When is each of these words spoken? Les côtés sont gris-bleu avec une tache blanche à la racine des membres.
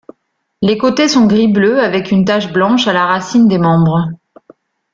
Les 0.63 0.79
côtés 0.79 1.07
sont 1.07 1.27
gris-bleu 1.27 1.79
avec 1.79 2.09
une 2.09 2.25
tache 2.25 2.51
blanche 2.51 2.87
à 2.87 2.91
la 2.93 3.05
racine 3.05 3.47
des 3.47 3.59
membres. 3.59 4.07